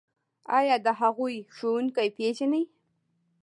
ایا 0.57 0.75
د 0.85 0.87
هغوی 1.01 1.35
ښوونکي 1.55 2.07
پیژنئ؟ 2.17 2.63